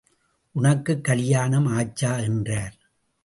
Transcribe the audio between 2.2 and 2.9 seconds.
என்றார்.